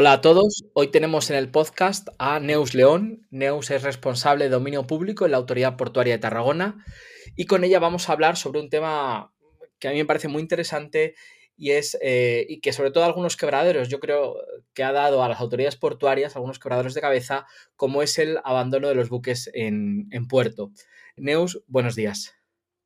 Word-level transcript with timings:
Hola 0.00 0.12
a 0.12 0.20
todos, 0.20 0.64
hoy 0.74 0.92
tenemos 0.92 1.28
en 1.28 1.34
el 1.34 1.50
podcast 1.50 2.06
a 2.20 2.38
Neus 2.38 2.72
León. 2.72 3.26
Neus 3.30 3.72
es 3.72 3.82
responsable 3.82 4.44
de 4.44 4.50
dominio 4.50 4.86
público 4.86 5.24
en 5.24 5.32
la 5.32 5.38
Autoridad 5.38 5.76
Portuaria 5.76 6.14
de 6.14 6.20
Tarragona 6.20 6.84
y 7.34 7.46
con 7.46 7.64
ella 7.64 7.80
vamos 7.80 8.08
a 8.08 8.12
hablar 8.12 8.36
sobre 8.36 8.60
un 8.60 8.70
tema 8.70 9.32
que 9.80 9.88
a 9.88 9.90
mí 9.90 9.96
me 9.96 10.04
parece 10.04 10.28
muy 10.28 10.40
interesante 10.40 11.16
y 11.56 11.72
es 11.72 11.98
eh, 12.00 12.46
y 12.48 12.60
que 12.60 12.72
sobre 12.72 12.92
todo 12.92 13.02
algunos 13.02 13.36
quebraderos 13.36 13.88
yo 13.88 13.98
creo 13.98 14.36
que 14.72 14.84
ha 14.84 14.92
dado 14.92 15.24
a 15.24 15.28
las 15.28 15.40
autoridades 15.40 15.74
portuarias 15.74 16.36
algunos 16.36 16.60
quebraderos 16.60 16.94
de 16.94 17.00
cabeza 17.00 17.46
como 17.74 18.00
es 18.00 18.20
el 18.20 18.38
abandono 18.44 18.86
de 18.86 18.94
los 18.94 19.08
buques 19.08 19.50
en, 19.52 20.06
en 20.12 20.28
puerto. 20.28 20.70
Neus, 21.16 21.64
buenos 21.66 21.96
días. 21.96 22.37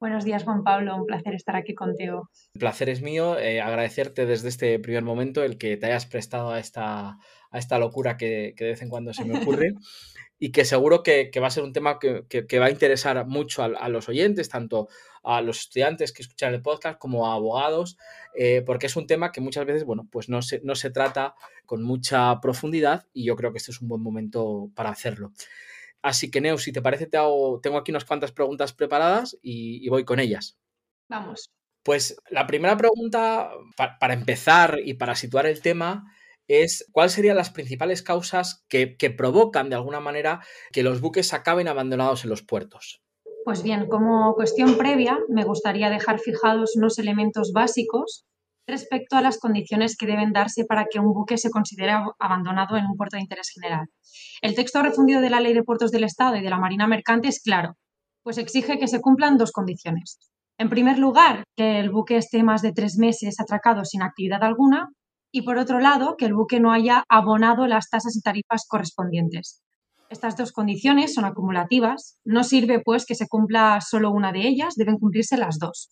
Buenos 0.03 0.25
días, 0.25 0.43
Juan 0.43 0.65
Pablo. 0.65 0.97
Un 0.97 1.07
placer 1.07 1.33
estar 1.33 1.55
aquí 1.55 1.77
contigo. 1.77 2.29
El 2.55 2.59
placer 2.59 2.89
es 2.89 3.03
mío. 3.03 3.39
Eh, 3.39 3.61
agradecerte 3.61 4.27
desde 4.27 4.49
este 4.49 4.81
primer 4.81 5.05
momento 5.05 5.45
el 5.45 5.59
que 5.59 5.77
te 5.77 5.87
hayas 5.87 6.07
prestado 6.07 6.51
a 6.51 6.59
esta, 6.59 7.19
a 7.53 7.59
esta 7.59 7.79
locura 7.79 8.17
que, 8.17 8.53
de 8.59 8.67
vez 8.67 8.83
en 8.83 8.89
cuando 8.89 9.15
se 9.15 9.25
me 9.25 9.39
ocurre. 9.39 9.75
y 10.41 10.51
que 10.51 10.65
seguro 10.65 11.05
que, 11.05 11.31
va 11.41 11.47
a 11.47 11.51
ser 11.51 11.63
un 11.63 11.73
tema 11.73 12.01
que, 12.01 12.59
va 12.59 12.67
a 12.67 12.71
interesar 12.71 13.25
mucho 13.29 13.63
a, 13.63 13.89
los 13.89 14.09
oyentes, 14.09 14.49
tanto 14.49 14.89
a 15.23 15.41
los 15.41 15.61
estudiantes 15.61 16.13
que 16.13 16.23
escuchan 16.23 16.53
el 16.53 16.63
podcast 16.63 16.99
como 16.99 17.29
a 17.29 17.35
abogados, 17.35 17.97
eh, 18.37 18.65
porque 18.67 18.87
es 18.87 18.97
un 18.97 19.07
tema 19.07 19.31
que 19.31 19.41
muchas 19.41 19.65
veces, 19.67 19.85
bueno, 19.85 20.09
pues 20.11 20.29
no 20.29 20.43
se, 20.43 20.61
no 20.65 20.75
se 20.75 20.91
trata 20.91 21.37
con 21.65 21.85
mucha 21.85 22.41
profundidad 22.41 23.07
y 23.13 23.25
yo 23.25 23.37
creo 23.37 23.53
que 23.53 23.59
este 23.59 23.71
es 23.71 23.81
un 23.81 23.87
buen 23.87 24.03
momento 24.03 24.69
para 24.75 24.91
hacerlo. 24.91 25.31
Así 26.03 26.31
que, 26.31 26.41
Neo, 26.41 26.59
si 26.59 26.73
te 26.73 26.83
parece, 26.83 27.07
te 27.07 27.19
tengo 27.63 27.79
aquí 27.79 27.93
unas 27.93 28.05
cuantas 28.05 28.33
preguntas 28.33 28.73
preparadas 28.73 29.39
y, 29.41 29.89
voy 29.89 30.05
con 30.05 30.19
ellas. 30.19 30.59
Vamos. 31.09 31.51
Pues 31.85 32.17
la 32.31 32.47
primera 32.47 32.77
pregunta, 32.77 33.51
para 33.77 34.15
empezar 34.15 34.81
y 34.85 34.95
para 34.95 35.15
situar 35.15 35.47
el 35.47 35.63
tema, 35.63 36.05
es 36.49 36.87
cuáles 36.93 37.13
serían 37.13 37.37
las 37.37 37.51
principales 37.51 38.03
causas 38.03 38.65
que, 38.69 38.97
que, 38.97 39.11
provocan 39.11 39.71
de 39.71 39.77
alguna 39.77 40.01
manera 40.01 40.45
que 40.73 40.83
los 40.83 41.01
buques 41.01 41.33
acaben 41.33 41.69
abandonados 41.69 42.25
en 42.25 42.31
los 42.31 42.43
puertos. 42.43 43.01
Pues 43.45 43.63
bien, 43.63 43.89
como 43.89 44.35
cuestión 44.35 44.77
previa, 44.77 45.19
me 45.29 45.45
gustaría 45.45 45.91
dejar 45.91 46.21
fijados 46.21 46.77
unos 46.77 46.99
elementos 46.99 47.53
básicos 47.53 48.25
respecto 48.67 49.17
a 49.17 49.23
las 49.23 49.39
condiciones 49.39 49.97
que 49.97 50.07
deben 50.07 50.33
darse 50.33 50.65
para 50.65 50.87
que 50.91 51.01
un 51.01 51.13
buque 51.13 51.37
se 51.37 51.51
considere 51.51 51.93
abandonado 52.19 52.77
en 52.77 52.87
un 52.87 52.97
puerto 52.97 53.17
de 53.17 53.23
interés 53.23 53.51
general. 53.53 53.87
El 54.41 54.55
texto 54.55 54.83
refundido 54.83 55.21
de 55.21 55.31
la 55.31 55.41
Ley 55.41 55.55
de 55.55 55.65
Puertos 55.65 55.91
del 55.91 56.05
Estado 56.05 56.37
y 56.37 56.43
de 56.43 56.51
la 56.51 56.59
Marina 56.59 56.87
Mercante 56.87 57.29
es 57.29 57.41
claro, 57.43 57.77
pues 58.23 58.39
exige 58.39 58.79
que 58.79 58.89
se 58.89 59.01
cumplan 59.01 59.37
dos 59.37 59.53
condiciones. 59.53 60.19
En 60.59 60.69
primer 60.69 60.99
lugar, 60.99 61.45
que 61.57 61.81
el 61.81 61.91
buque 61.91 62.17
esté 62.17 62.43
más 62.43 62.63
de 62.63 62.73
tres 62.73 62.97
meses 62.99 63.41
atracado 63.41 63.85
sin 63.85 64.03
actividad 64.03 64.45
alguna 64.45 64.91
y, 65.33 65.43
por 65.43 65.59
otro 65.59 65.81
lado, 65.81 66.17
que 66.17 66.27
el 66.27 66.35
buque 66.35 66.61
no 66.61 66.73
haya 66.73 67.05
abonado 67.09 67.67
las 67.67 67.89
tasas 67.89 68.15
y 68.17 68.21
tarifas 68.21 68.67
correspondientes. 68.69 69.63
Estas 70.11 70.37
dos 70.37 70.53
condiciones 70.53 71.15
son 71.15 71.25
acumulativas. 71.25 72.19
No 72.25 72.45
sirve, 72.45 72.83
pues, 72.85 73.07
que 73.07 73.15
se 73.15 73.29
cumpla 73.29 73.81
solo 73.81 74.11
una 74.11 74.31
de 74.31 74.47
ellas, 74.47 74.75
deben 74.77 74.99
cumplirse 74.99 75.39
las 75.39 75.59
dos. 75.59 75.89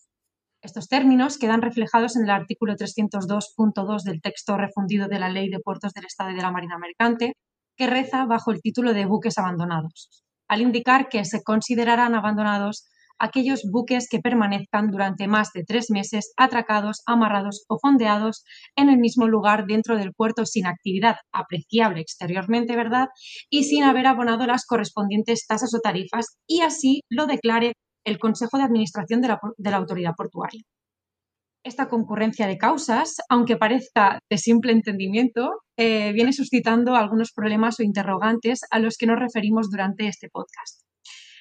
Estos 0.62 0.88
términos 0.88 1.38
quedan 1.38 1.62
reflejados 1.62 2.16
en 2.16 2.24
el 2.24 2.30
artículo 2.30 2.74
302.2 2.74 4.02
del 4.02 4.20
texto 4.20 4.58
refundido 4.58 5.08
de 5.08 5.18
la 5.18 5.30
Ley 5.30 5.48
de 5.48 5.58
Puertos 5.58 5.92
del 5.94 6.04
Estado 6.04 6.30
y 6.30 6.34
de 6.34 6.42
la 6.42 6.52
Marina 6.52 6.76
Mercante, 6.76 7.32
que 7.78 7.86
reza 7.86 8.26
bajo 8.26 8.52
el 8.52 8.60
título 8.60 8.92
de 8.92 9.06
buques 9.06 9.38
abandonados, 9.38 10.22
al 10.48 10.60
indicar 10.60 11.08
que 11.08 11.24
se 11.24 11.42
considerarán 11.42 12.14
abandonados 12.14 12.84
aquellos 13.18 13.62
buques 13.70 14.06
que 14.10 14.20
permanezcan 14.20 14.90
durante 14.90 15.28
más 15.28 15.50
de 15.54 15.64
tres 15.64 15.90
meses 15.90 16.32
atracados, 16.36 17.00
amarrados 17.06 17.64
o 17.68 17.78
fondeados 17.78 18.44
en 18.76 18.90
el 18.90 18.98
mismo 18.98 19.28
lugar 19.28 19.64
dentro 19.66 19.96
del 19.96 20.12
puerto 20.12 20.44
sin 20.44 20.66
actividad 20.66 21.16
apreciable 21.32 22.02
exteriormente, 22.02 22.76
¿verdad? 22.76 23.08
Y 23.48 23.64
sin 23.64 23.84
haber 23.84 24.06
abonado 24.06 24.46
las 24.46 24.66
correspondientes 24.66 25.46
tasas 25.46 25.74
o 25.74 25.80
tarifas 25.80 26.38
y 26.46 26.60
así 26.60 27.00
lo 27.08 27.26
declare 27.26 27.72
el 28.04 28.18
Consejo 28.18 28.58
de 28.58 28.64
Administración 28.64 29.20
de 29.20 29.28
la, 29.28 29.76
Autoridad 29.76 30.14
Portuaria. 30.16 30.62
Esta 31.62 31.88
concurrencia 31.88 32.46
de 32.46 32.56
causas, 32.56 33.16
aunque 33.28 33.56
parezca 33.56 34.18
de 34.30 34.38
simple 34.38 34.72
entendimiento, 34.72 35.60
eh, 35.78 36.12
viene 36.12 36.32
suscitando 36.32 36.94
algunos 36.94 37.32
problemas 37.32 37.78
o 37.78 37.82
interrogantes 37.82 38.60
a 38.70 38.78
los 38.78 38.96
que 38.96 39.06
nos 39.06 39.18
referimos 39.18 39.70
durante 39.70 40.08
este 40.08 40.28
podcast. 40.30 40.82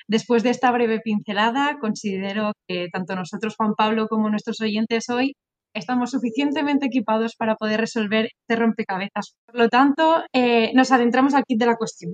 Después 0.10 0.44
de 0.44 0.50
esta 0.50 0.72
breve 0.72 1.00
pincelada, 1.02 1.78
considero 1.80 2.52
que 2.68 2.88
tanto 2.92 3.16
nosotros, 3.16 3.56
Juan 3.56 3.76
Pablo, 3.78 4.08
como 4.08 4.30
nuestros 4.30 4.60
oyentes 4.60 5.10
hoy, 5.10 5.36
estamos 5.74 6.12
suficientemente 6.12 6.88
equipados 6.88 7.36
para 7.36 7.56
poder 7.56 7.80
resolver 7.80 8.26
este 8.26 8.60
rompecabezas. 8.60 9.36
Por 9.46 9.56
lo 9.56 9.70
tanto, 9.70 10.24
eh, 10.34 10.72
nos 10.74 10.92
adentramos 10.92 11.34
al 11.34 11.44
kit 11.48 11.60
de 11.60 11.66
la 11.68 11.76
cuestión. 11.76 12.12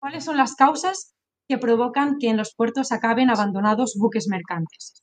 ¿Cuáles 0.00 0.24
son 0.24 0.36
las 0.36 0.54
causas 0.54 1.13
que 1.48 1.58
provocan 1.58 2.16
que 2.18 2.28
en 2.28 2.36
los 2.36 2.54
puertos 2.56 2.92
acaben 2.92 3.30
abandonados 3.30 3.94
buques 3.98 4.26
mercantes. 4.28 5.02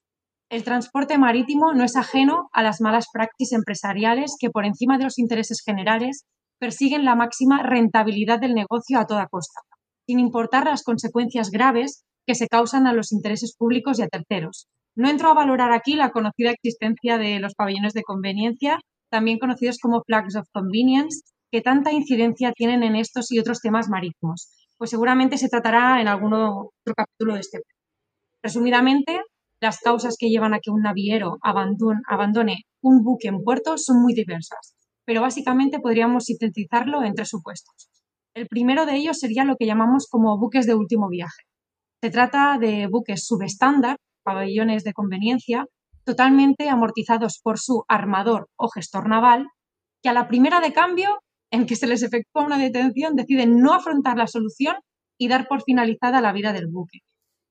El 0.50 0.64
transporte 0.64 1.18
marítimo 1.18 1.74
no 1.74 1.84
es 1.84 1.96
ajeno 1.96 2.50
a 2.52 2.62
las 2.62 2.82
malas 2.82 3.06
prácticas 3.12 3.54
empresariales 3.54 4.36
que, 4.40 4.50
por 4.50 4.66
encima 4.66 4.98
de 4.98 5.06
los 5.06 5.18
intereses 5.18 5.62
generales, 5.66 6.26
persiguen 6.60 7.06
la 7.06 7.16
máxima 7.16 7.64
rentabilidad 7.64 8.40
del 8.40 8.54
negocio 8.54 9.00
a 9.00 9.06
toda 9.06 9.28
costa, 9.28 9.62
sin 10.06 10.20
importar 10.20 10.66
las 10.66 10.84
consecuencias 10.84 11.52
graves 11.52 12.04
que 12.28 12.36
se 12.36 12.48
causan 12.48 12.86
a 12.86 12.94
los 12.94 13.12
intereses 13.12 13.56
públicos 13.58 14.00
y 14.00 14.04
a 14.04 14.08
terceros. 14.08 14.68
No 14.96 15.10
entro 15.10 15.30
a 15.30 15.34
valorar 15.34 15.72
aquí 15.72 15.96
la 15.96 16.12
conocida 16.12 16.52
existencia 16.52 17.18
de 17.18 17.40
los 17.40 17.56
pabellones 17.56 17.94
de 17.94 18.04
conveniencia, 18.04 18.80
también 19.10 19.40
conocidos 19.40 19.78
como 19.82 20.04
flags 20.06 20.36
of 20.36 20.48
convenience, 20.52 21.22
que 21.52 21.62
tanta 21.62 21.92
incidencia 21.92 22.52
tienen 22.52 22.84
en 22.84 22.96
estos 22.96 23.32
y 23.32 23.40
otros 23.40 23.60
temas 23.60 23.90
marítimos, 23.90 24.50
pues 24.82 24.90
seguramente 24.90 25.38
se 25.38 25.48
tratará 25.48 26.02
en 26.02 26.08
algún 26.08 26.34
otro 26.34 26.96
capítulo 26.98 27.36
de 27.36 27.42
este. 27.42 27.60
Resumidamente, 28.42 29.22
las 29.62 29.78
causas 29.78 30.16
que 30.18 30.28
llevan 30.28 30.56
a 30.56 30.60
que 30.60 30.72
un 30.72 30.82
naviero 30.82 31.38
abandone 31.44 32.64
un 32.82 33.04
buque 33.04 33.28
en 33.28 33.44
puerto 33.44 33.78
son 33.78 34.02
muy 34.02 34.16
diversas, 34.16 34.74
pero 35.06 35.22
básicamente 35.22 35.78
podríamos 35.80 36.26
sintetizarlo 36.26 37.04
en 37.04 37.14
tres 37.14 37.30
supuestos. 37.30 37.92
El 38.34 38.48
primero 38.48 38.88
de 38.88 38.96
ellos 38.96 39.20
sería 39.20 39.46
lo 39.46 39.56
que 39.56 39.68
llamamos 39.68 40.08
como 40.10 40.40
buques 40.40 40.66
de 40.66 40.74
último 40.74 41.10
viaje. 41.10 41.44
Se 42.02 42.10
trata 42.10 42.58
de 42.60 42.88
buques 42.88 43.24
subestándar, 43.28 43.98
pabellones 44.24 44.84
de 44.84 44.94
conveniencia, 44.94 45.68
totalmente 46.06 46.70
amortizados 46.70 47.40
por 47.44 47.60
su 47.60 47.84
armador 47.88 48.48
o 48.58 48.68
gestor 48.68 49.08
naval, 49.08 49.46
que 50.02 50.10
a 50.10 50.14
la 50.14 50.28
primera 50.28 50.60
de 50.60 50.74
cambio 50.74 51.20
en 51.52 51.66
que 51.66 51.76
se 51.76 51.88
les 51.88 52.02
efectúa 52.02 52.46
una 52.46 52.58
detención 52.58 53.16
deciden 53.16 53.60
no 53.60 53.74
afrontar 53.74 54.18
la 54.18 54.28
solución 54.28 54.76
y 55.20 55.28
dar 55.28 55.48
por 55.48 55.64
finalizada 55.64 56.22
la 56.22 56.34
vida 56.34 56.54
del 56.54 56.68
buque. 56.68 57.00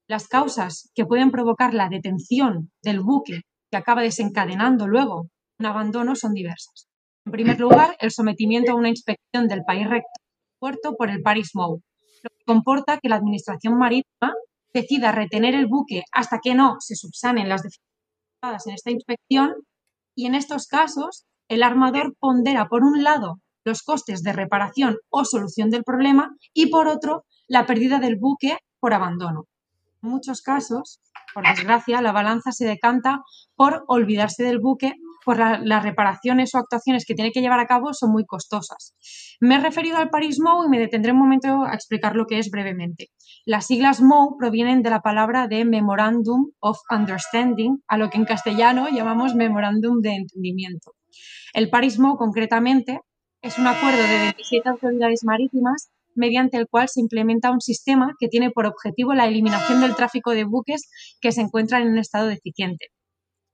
Las 0.09 0.27
causas 0.27 0.91
que 0.95 1.05
pueden 1.05 1.31
provocar 1.31 1.75
la 1.75 1.89
detención 1.89 2.71
del 2.83 3.01
buque 3.01 3.43
que 3.71 3.77
acaba 3.77 4.03
desencadenando 4.03 4.89
luego 4.89 5.29
un 5.59 5.67
abandono 5.67 6.17
son 6.17 6.33
diversas. 6.33 6.89
En 7.27 7.33
primer 7.33 7.61
lugar, 7.61 7.97
el 8.01 8.11
sometimiento 8.11 8.73
a 8.73 8.75
una 8.75 8.89
inspección 8.89 9.47
del 9.47 9.63
país 9.65 9.89
recto 9.89 10.09
puerto 10.59 10.95
por 10.97 11.11
el 11.11 11.23
Paris 11.23 11.51
MOU, 11.55 11.81
lo 12.23 12.31
que 12.31 12.45
comporta 12.47 12.99
que 12.99 13.09
la 13.09 13.17
Administración 13.17 13.79
Marítima 13.79 14.35
decida 14.75 15.13
retener 15.13 15.55
el 15.55 15.67
buque 15.67 16.03
hasta 16.13 16.39
que 16.43 16.55
no 16.55 16.77
se 16.81 16.95
subsanen 16.95 17.49
las 17.49 17.63
deficiencias 17.63 18.67
en 18.67 18.75
esta 18.75 18.91
inspección 18.91 19.55
y 20.15 20.27
en 20.27 20.35
estos 20.35 20.67
casos 20.67 21.25
el 21.49 21.63
armador 21.63 22.15
pondera 22.19 22.69
por 22.69 22.85
un 22.85 23.03
lado 23.03 23.41
los 23.65 23.83
costes 23.83 24.23
de 24.23 24.33
reparación 24.33 24.97
o 25.09 25.25
solución 25.25 25.71
del 25.71 25.85
problema 25.85 26.37
y 26.53 26.67
por 26.67 26.89
otro, 26.89 27.25
la 27.47 27.67
pérdida 27.67 27.99
del 27.99 28.17
buque 28.17 28.57
por 28.79 28.95
abandono. 28.95 29.47
En 30.03 30.11
muchos 30.11 30.41
casos, 30.41 31.01
por 31.35 31.47
desgracia, 31.47 32.01
la 32.01 32.13
balanza 32.13 32.53
se 32.53 32.67
decanta 32.67 33.21
por 33.55 33.85
olvidarse 33.87 34.43
del 34.43 34.59
buque, 34.59 34.95
por 35.25 35.37
las 35.39 35.83
reparaciones 35.83 36.55
o 36.55 36.59
actuaciones 36.59 37.05
que 37.05 37.15
tiene 37.15 37.31
que 37.31 37.43
llevar 37.43 37.61
a 37.61 37.67
cabo 37.67 37.93
son 37.93 38.11
muy 38.11 38.25
costosas. 38.25 38.95
Me 39.41 39.57
he 39.57 39.61
referido 39.61 39.99
al 39.99 40.09
Paris 40.09 40.41
MOU 40.41 40.65
y 40.65 40.69
me 40.69 40.79
detendré 40.79 41.13
un 41.13 41.19
momento 41.19 41.65
a 41.65 41.75
explicar 41.75 42.17
lo 42.17 42.27
que 42.27 42.39
es 42.39 42.51
brevemente. 42.51 43.09
Las 43.45 43.67
siglas 43.67 44.01
MOU 44.01 44.37
provienen 44.39 44.83
de 44.83 44.91
la 44.91 45.01
palabra 45.01 45.47
de 45.47 45.65
Memorandum 45.65 46.53
of 46.61 46.79
Understanding, 46.91 47.83
a 47.87 47.99
lo 47.99 48.09
que 48.09 48.17
en 48.17 48.25
castellano 48.25 48.89
llamamos 48.89 49.35
Memorandum 49.35 50.01
de 50.01 50.15
Entendimiento. 50.15 50.93
El 51.53 51.69
Paris 51.69 51.99
MOU, 51.99 52.17
concretamente, 52.17 53.01
Es 53.43 53.59
un 53.59 53.67
acuerdo 53.67 54.03
de 54.03 54.19
27 54.19 54.69
autoridades 54.69 55.25
marítimas 55.25 55.91
mediante 56.15 56.59
el 56.59 56.69
cual 56.69 56.91
se 56.91 57.01
implementa 57.01 57.51
un 57.51 57.63
sistema 57.63 58.15
que 58.19 58.29
tiene 58.29 58.51
por 58.51 58.67
objetivo 58.67 59.15
la 59.15 59.27
eliminación 59.27 59.81
del 59.81 59.97
tráfico 59.97 60.33
de 60.33 60.45
buques 60.45 60.91
que 61.23 61.33
se 61.33 61.41
encuentran 61.41 61.83
en 61.83 61.93
un 61.93 61.99
estado 61.99 62.27
deficiente. 62.27 62.89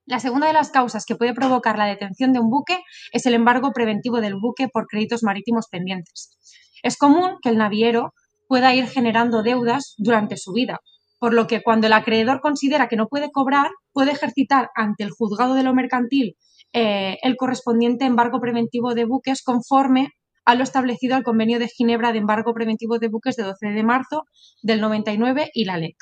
La 0.05 0.19
segunda 0.19 0.49
de 0.49 0.55
las 0.55 0.71
causas 0.71 1.05
que 1.07 1.15
puede 1.15 1.35
provocar 1.35 1.79
la 1.79 1.87
detención 1.87 2.33
de 2.33 2.41
un 2.41 2.51
buque 2.51 2.81
es 3.13 3.27
el 3.27 3.35
embargo 3.35 3.71
preventivo 3.73 4.21
del 4.21 4.35
buque 4.35 4.67
por 4.67 4.89
créditos 4.89 5.23
marítimos 5.23 5.69
pendientes. 5.69 6.37
Es 6.83 6.97
común 6.97 7.37
que 7.41 7.51
el 7.51 7.57
naviero 7.57 8.13
pueda 8.49 8.75
ir 8.75 8.89
generando 8.89 9.45
deudas 9.45 9.95
durante 9.99 10.37
su 10.37 10.53
vida, 10.53 10.81
por 11.21 11.33
lo 11.33 11.47
que 11.47 11.63
cuando 11.63 11.87
el 11.87 11.93
acreedor 11.93 12.41
considera 12.41 12.89
que 12.89 12.97
no 12.97 13.07
puede 13.07 13.31
cobrar, 13.31 13.71
puede 13.93 14.11
ejercitar 14.11 14.69
ante 14.75 15.05
el 15.05 15.11
juzgado 15.11 15.55
de 15.55 15.63
lo 15.63 15.75
mercantil 15.75 16.37
eh, 16.79 17.17
el 17.23 17.37
correspondiente 17.37 18.05
embargo 18.05 18.39
preventivo 18.39 18.93
de 18.93 19.07
buques 19.07 19.43
conforme 19.43 20.11
a 20.45 20.55
lo 20.55 20.63
establecido 20.63 21.17
al 21.17 21.23
Convenio 21.23 21.59
de 21.59 21.69
Ginebra 21.69 22.13
de 22.13 22.19
Embargo 22.19 22.53
Preventivo 22.53 22.99
de 22.99 23.09
Buques 23.09 23.35
de 23.37 23.45
12 23.45 23.69
de 23.69 23.83
marzo 23.83 24.25
del 24.63 24.83
99 24.83 25.49
y 25.55 25.65
la 25.65 25.79
LEC. 25.79 25.97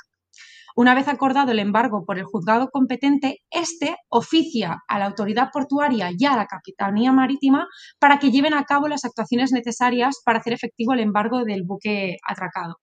Una 0.75 0.97
vez 0.97 1.06
acordado 1.06 1.53
el 1.53 1.61
embargo 1.61 2.05
por 2.05 2.19
el 2.19 2.25
juzgado 2.25 2.71
competente, 2.73 3.38
éste 3.50 3.94
oficia 4.09 4.79
a 4.88 4.99
la 4.99 5.05
autoridad 5.06 5.50
portuaria 5.53 6.11
y 6.11 6.25
a 6.25 6.35
la 6.35 6.47
Capitanía 6.47 7.12
Marítima 7.12 7.69
para 8.00 8.19
que 8.19 8.32
lleven 8.32 8.53
a 8.53 8.65
cabo 8.65 8.88
las 8.88 9.05
actuaciones 9.05 9.53
necesarias 9.53 10.23
para 10.25 10.41
hacer 10.41 10.55
efectivo 10.55 10.93
el 10.93 10.99
embargo 10.99 11.44
del 11.44 11.62
buque 11.65 12.17
atracado. 12.29 12.79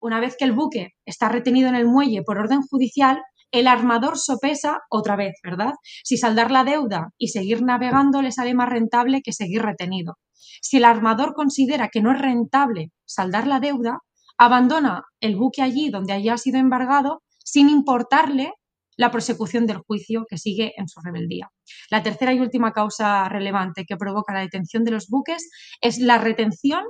Una 0.00 0.20
vez 0.20 0.36
que 0.38 0.46
el 0.46 0.52
buque 0.52 0.92
está 1.04 1.28
retenido 1.28 1.68
en 1.68 1.74
el 1.74 1.84
muelle 1.84 2.22
por 2.22 2.38
orden 2.38 2.62
judicial, 2.62 3.20
el 3.60 3.66
armador 3.66 4.18
sopesa 4.18 4.80
otra 4.90 5.16
vez, 5.16 5.34
¿verdad? 5.42 5.72
Si 6.04 6.16
saldar 6.16 6.50
la 6.50 6.64
deuda 6.64 7.10
y 7.18 7.28
seguir 7.28 7.62
navegando 7.62 8.22
le 8.22 8.32
sale 8.32 8.54
más 8.54 8.68
rentable 8.68 9.22
que 9.22 9.32
seguir 9.32 9.62
retenido. 9.62 10.18
Si 10.60 10.78
el 10.78 10.84
armador 10.84 11.34
considera 11.34 11.88
que 11.88 12.02
no 12.02 12.12
es 12.12 12.20
rentable 12.20 12.90
saldar 13.04 13.46
la 13.46 13.60
deuda, 13.60 14.00
abandona 14.38 15.04
el 15.20 15.36
buque 15.36 15.62
allí 15.62 15.90
donde 15.90 16.12
haya 16.12 16.36
sido 16.38 16.58
embargado 16.58 17.22
sin 17.44 17.68
importarle 17.68 18.52
la 18.96 19.10
prosecución 19.10 19.66
del 19.66 19.78
juicio 19.78 20.24
que 20.28 20.38
sigue 20.38 20.72
en 20.76 20.88
su 20.88 21.00
rebeldía. 21.00 21.50
La 21.90 22.02
tercera 22.02 22.32
y 22.32 22.40
última 22.40 22.72
causa 22.72 23.28
relevante 23.28 23.84
que 23.86 23.96
provoca 23.96 24.32
la 24.32 24.40
detención 24.40 24.84
de 24.84 24.90
los 24.90 25.08
buques 25.08 25.48
es 25.80 25.98
la 25.98 26.18
retención 26.18 26.84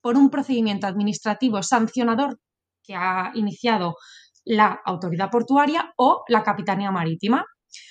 por 0.00 0.16
un 0.16 0.30
procedimiento 0.30 0.86
administrativo 0.86 1.62
sancionador 1.62 2.38
que 2.82 2.94
ha 2.94 3.30
iniciado 3.34 3.96
la 4.44 4.80
autoridad 4.84 5.30
portuaria 5.30 5.92
o 5.96 6.22
la 6.28 6.42
capitanía 6.42 6.90
marítima. 6.90 7.44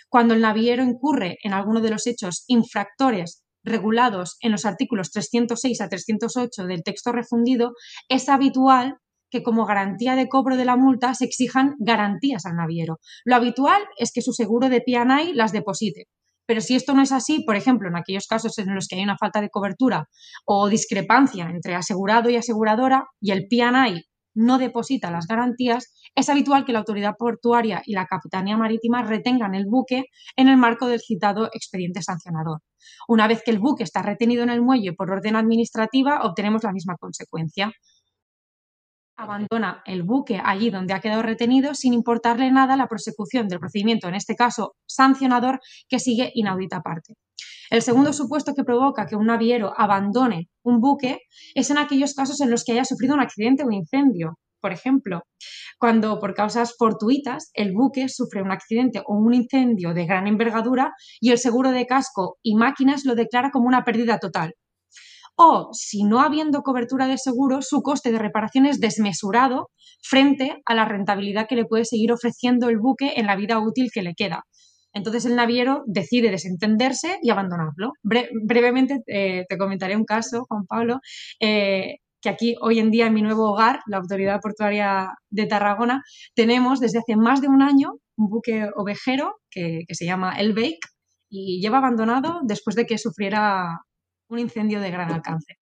Cuando 0.10 0.34
el 0.34 0.42
naviero 0.42 0.84
incurre 0.84 1.38
en 1.44 1.54
alguno 1.54 1.82
de 1.82 1.92
los 1.92 2.08
hechos 2.08 2.44
infractores 2.48 3.44
regulados 3.64 4.38
en 4.42 4.52
los 4.52 4.66
artículos 4.66 5.12
306 5.12 5.82
a 5.82 5.90
308 5.90 6.66
del 6.66 6.84
texto 6.84 7.12
refundido, 7.12 7.72
es 8.08 8.30
habitual 8.30 8.98
que 9.30 9.44
como 9.44 9.66
garantía 9.66 10.16
de 10.16 10.28
cobro 10.28 10.58
de 10.58 10.66
la 10.66 10.76
multa 10.76 11.14
se 11.14 11.26
exijan 11.26 11.76
garantías 11.80 12.46
al 12.46 12.56
naviero. 12.56 13.00
Lo 13.26 13.36
habitual 13.36 13.82
es 13.98 14.12
que 14.12 14.22
su 14.22 14.34
seguro 14.34 14.70
de 14.70 14.82
P&I 14.82 15.34
las 15.34 15.52
deposite. 15.52 16.06
Pero 16.48 16.62
si 16.62 16.76
esto 16.76 16.96
no 16.96 17.04
es 17.04 17.12
así, 17.12 17.44
por 17.44 17.56
ejemplo, 17.56 17.90
en 17.90 17.96
aquellos 17.96 18.26
casos 18.26 18.58
en 18.58 18.74
los 18.74 18.88
que 18.88 18.96
hay 18.96 19.04
una 19.04 19.18
falta 19.20 19.40
de 19.40 19.50
cobertura 19.50 20.08
o 20.46 20.68
discrepancia 20.68 21.46
entre 21.46 21.76
asegurado 21.76 22.30
y 22.32 22.38
aseguradora 22.38 23.06
y 23.22 23.32
el 23.32 23.48
P&I 23.48 24.04
no 24.34 24.58
deposita 24.58 25.12
las 25.12 25.28
garantías, 25.28 25.94
es 26.16 26.30
habitual 26.30 26.66
que 26.66 26.74
la 26.74 26.80
autoridad 26.80 27.16
portuaria 27.18 27.82
y 27.86 27.94
la 27.94 28.06
Capitanía 28.06 28.58
Marítima 28.58 29.04
retengan 29.04 29.56
el 29.56 29.66
buque 29.68 30.06
en 30.36 30.50
el 30.50 30.58
marco 30.58 30.88
del 30.88 31.00
citado 31.00 31.50
expediente 31.54 32.02
sancionador. 32.02 32.60
Una 33.08 33.28
vez 33.28 33.42
que 33.44 33.52
el 33.52 33.60
buque 33.60 33.84
está 33.84 34.02
retenido 34.02 34.44
en 34.44 34.50
el 34.50 34.62
muelle 34.62 34.94
por 34.94 35.12
orden 35.12 35.36
administrativa, 35.36 36.22
obtenemos 36.24 36.64
la 36.64 36.72
misma 36.72 36.96
consecuencia. 36.98 37.72
Abandona 39.18 39.84
el 39.86 40.04
buque 40.04 40.42
allí 40.42 40.70
donde 40.70 40.94
ha 40.94 41.02
quedado 41.02 41.22
retenido 41.22 41.76
sin 41.76 41.94
importarle 41.94 42.52
nada 42.52 42.78
la 42.78 42.88
prosecución 42.88 43.50
del 43.50 43.60
procedimiento, 43.60 44.08
en 44.08 44.16
este 44.16 44.36
caso 44.36 44.76
sancionador, 44.86 45.60
que 45.90 46.00
sigue 46.00 46.32
inaudita 46.34 46.78
aparte. 46.78 47.16
El 47.70 47.82
segundo 47.82 48.14
supuesto 48.14 48.54
que 48.56 48.64
provoca 48.64 49.06
que 49.06 49.16
un 49.16 49.28
naviero 49.28 49.74
abandone 49.78 50.50
un 50.64 50.80
buque 50.80 51.20
es 51.54 51.70
en 51.70 51.78
aquellos 51.78 52.14
casos 52.14 52.42
en 52.42 52.50
los 52.50 52.64
que 52.64 52.72
haya 52.72 52.86
sufrido 52.86 53.14
un 53.14 53.22
accidente 53.22 53.64
o 53.64 53.72
incendio. 53.72 54.40
Por 54.62 54.74
ejemplo, 54.74 55.22
cuando 55.78 56.20
por 56.20 56.34
causas 56.34 56.76
fortuitas 56.78 57.52
el 57.54 57.74
buque 57.74 58.10
sufre 58.10 58.42
un 58.42 58.52
accidente 58.52 59.02
o 59.06 59.16
un 59.16 59.34
incendio 59.34 59.94
de 59.94 60.06
gran 60.06 60.28
envergadura 60.28 60.92
y 61.20 61.32
el 61.32 61.38
seguro 61.38 61.72
de 61.72 61.86
casco 61.86 62.38
y 62.44 62.56
máquinas 62.56 63.06
lo 63.06 63.16
declara 63.16 63.52
como 63.52 63.68
una 63.68 63.84
pérdida 63.84 64.20
total. 64.20 64.54
O, 65.38 65.70
si 65.72 66.04
no 66.04 66.20
habiendo 66.20 66.64
cobertura 66.64 67.08
de 67.08 67.18
seguro, 67.18 67.62
su 67.62 67.82
coste 67.82 68.12
de 68.12 68.20
reparación 68.20 68.66
es 68.66 68.82
desmesurado 68.82 69.70
frente 70.02 70.62
a 70.66 70.76
la 70.76 70.84
rentabilidad 70.84 71.48
que 71.48 71.56
le 71.56 71.64
puede 71.64 71.86
seguir 71.86 72.12
ofreciendo 72.12 72.68
el 72.68 72.78
buque 72.78 73.14
en 73.16 73.26
la 73.26 73.38
vida 73.38 73.58
útil 73.60 73.90
que 73.94 74.02
le 74.02 74.16
queda. 74.16 74.44
Entonces 74.92 75.26
el 75.26 75.38
naviero 75.38 75.84
decide 75.86 76.32
desentenderse 76.32 77.20
y 77.22 77.30
abandonarlo. 77.30 77.94
brevemente 78.04 79.02
eh, 79.08 79.46
te 79.48 79.58
comentaré 79.58 79.96
un 79.96 80.04
caso, 80.04 80.46
Juan 80.50 80.66
Pablo, 80.66 81.00
eh, 81.40 82.00
que 82.22 82.30
aquí 82.30 82.56
hoy 82.62 82.80
en 82.80 82.92
día 82.92 83.08
en 83.08 83.14
mi 83.14 83.22
nuevo 83.22 83.52
hogar, 83.52 83.82
la 83.88 83.98
Autoridad 83.98 84.42
Portuaria 84.42 85.14
de 85.30 85.46
Tarragona, 85.46 86.04
tenemos 86.36 86.80
desde 86.80 87.00
hace 87.00 87.16
más 87.16 87.42
de 87.42 87.48
un 87.48 87.62
año 87.62 87.94
un 88.18 88.30
buque 88.30 88.70
ovejero 88.76 89.40
que, 89.50 89.84
se 89.90 90.06
llama 90.06 90.38
El 90.38 90.54
Bake 90.54 90.80
y 91.30 91.62
lleva 91.62 91.78
abandonado 91.78 92.42
después 92.44 92.76
de 92.76 92.86
que 92.86 92.98
sufriera 92.98 93.80
un 94.28 94.40
incendio 94.40 94.82
de 94.82 94.92
gran 94.92 95.12
alcance. 95.12 95.56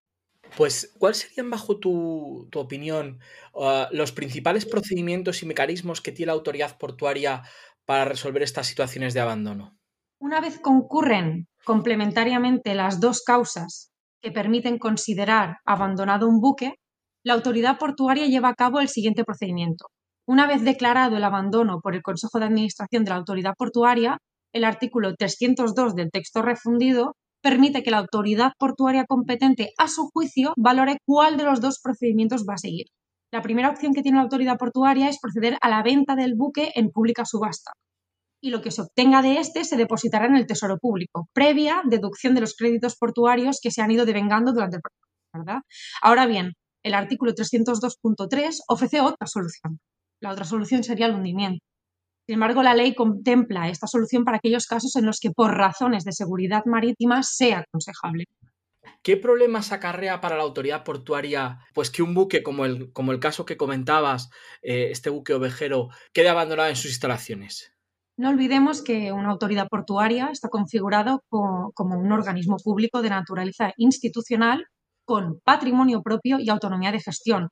Pues, 0.56 0.94
¿cuáles 0.98 1.20
serían, 1.20 1.50
bajo 1.50 1.78
tu, 1.78 2.50
opinión, 2.56 3.20
uh, 3.54 3.84
los 3.92 4.12
principales 4.12 4.66
procedimientos 4.66 5.44
y 5.44 5.46
mecanismos 5.46 6.02
que 6.02 6.12
tiene 6.12 6.28
la 6.28 6.34
autoridad 6.34 6.78
portuaria 6.78 7.44
para 7.86 8.06
resolver 8.06 8.42
estas 8.44 8.68
situaciones 8.68 9.14
de 9.14 9.20
abandono? 9.20 9.78
Una 10.20 10.42
vez 10.42 10.60
concurren 10.60 11.48
complementariamente 11.64 12.74
las 12.74 13.00
dos 13.00 13.24
causas 13.24 13.92
que 14.28 14.34
permiten 14.34 14.78
considerar 14.78 15.60
abandonado 15.66 16.28
un 16.28 16.42
buque, 16.42 16.74
la 17.24 17.34
autoridad 17.34 17.78
portuaria 17.78 18.28
lleva 18.28 18.50
a 18.50 18.56
cabo 18.56 18.82
el 18.82 18.90
siguiente 18.90 19.24
procedimiento. 19.24 19.86
Una 20.28 20.46
vez 20.46 20.66
declarado 20.66 21.16
el 21.16 21.24
abandono 21.24 21.80
por 21.82 21.96
el 21.96 22.02
Consejo 22.02 22.38
de 22.38 22.48
Administración 22.48 23.06
de 23.06 23.12
la 23.12 23.16
autoridad 23.16 23.54
portuaria, 23.58 24.18
el 24.54 24.66
artículo 24.66 25.16
302 25.16 25.96
del 25.96 26.12
texto 26.12 26.42
refundido 26.42 27.14
permite 27.42 27.84
que 27.84 27.92
la 27.92 28.00
autoridad 28.00 28.52
portuaria 28.60 29.06
competente 29.08 29.70
a 29.78 29.88
su 29.88 30.10
juicio 30.12 30.52
valore 30.58 30.98
cuál 31.06 31.38
de 31.38 31.46
los 31.46 31.62
dos 31.62 31.80
procedimientos 31.82 32.44
va 32.44 32.56
a 32.56 32.58
seguir. 32.58 32.88
La 33.32 33.42
primera 33.42 33.70
opción 33.70 33.94
que 33.94 34.02
tiene 34.02 34.18
la 34.18 34.24
autoridad 34.24 34.58
portuaria 34.58 35.08
es 35.08 35.20
proceder 35.22 35.58
a 35.62 35.70
la 35.70 35.84
venta 35.84 36.16
del 36.16 36.34
buque 36.36 36.72
en 36.76 36.90
pública 36.90 37.24
subasta. 37.24 37.72
Y 38.42 38.52
lo 38.52 38.62
que 38.62 38.72
se 38.72 38.82
obtenga 38.82 39.22
de 39.22 39.40
este 39.40 39.64
se 39.64 39.78
depositará 39.78 40.28
en 40.28 40.36
el 40.36 40.46
Tesoro 40.46 40.78
Público, 40.78 41.28
previa 41.34 41.82
deducción 41.86 42.36
de 42.36 42.42
los 42.42 42.56
créditos 42.56 42.96
portuarios 42.96 43.60
que 43.62 43.72
se 43.72 43.82
han 43.82 43.92
ido 43.92 44.06
devengando 44.06 44.54
durante 44.54 44.78
el 44.78 44.82
proceso. 44.82 45.08
¿verdad? 45.34 45.62
Ahora 46.02 46.26
bien, 46.26 46.54
el 46.84 46.94
artículo 46.94 47.34
302.3 47.34 48.60
ofrece 48.68 49.02
otra 49.02 49.28
solución. 49.28 49.80
La 50.22 50.32
otra 50.32 50.46
solución 50.46 50.84
sería 50.84 51.08
el 51.08 51.16
hundimiento. 51.16 51.64
Sin 52.28 52.36
embargo, 52.36 52.62
la 52.62 52.74
ley 52.74 52.94
contempla 52.94 53.70
esta 53.70 53.88
solución 53.88 54.26
para 54.26 54.38
aquellos 54.38 54.66
casos 54.66 54.96
en 54.96 55.06
los 55.06 55.20
que 55.20 55.32
por 55.32 55.56
razones 55.56 56.04
de 56.04 56.12
seguridad 56.12 56.64
marítima 56.66 57.24
sea 57.24 57.60
aconsejable. 57.60 58.26
¿Qué 59.02 59.16
problemas 59.16 59.72
acarrea 59.72 60.20
para 60.20 60.36
la 60.36 60.44
autoridad 60.44 60.84
portuaria 60.84 61.60
pues 61.74 61.90
que 61.90 62.04
un 62.04 62.14
buque 62.14 62.44
como 62.44 62.66
el, 62.66 62.92
como 62.92 63.12
el 63.12 63.20
caso 63.20 63.46
que 63.46 63.58
comentabas, 63.58 64.30
eh, 64.62 64.90
este 64.92 65.10
buque 65.10 65.34
ovejero, 65.34 65.90
quede 66.14 66.30
abandonado 66.30 66.70
en 66.70 66.76
sus 66.76 66.92
instalaciones? 66.92 67.77
No 68.18 68.30
olvidemos 68.30 68.84
que 68.84 69.12
una 69.12 69.30
autoridad 69.30 69.68
portuaria 69.70 70.30
está 70.32 70.50
configurado 70.50 71.22
como, 71.30 71.72
un 71.78 72.12
organismo 72.12 72.58
público 72.58 73.02
de 73.02 73.12
naturaleza 73.12 73.74
institucional 73.78 74.66
con 75.06 75.40
patrimonio 75.44 76.02
propio 76.02 76.40
y 76.40 76.50
autonomía 76.50 76.92
de 76.92 77.00
gestión. 77.00 77.50